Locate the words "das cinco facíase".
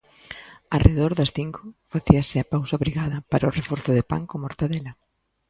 1.19-2.35